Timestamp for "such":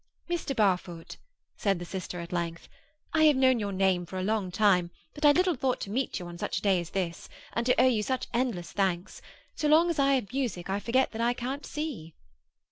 6.39-6.57, 8.01-8.25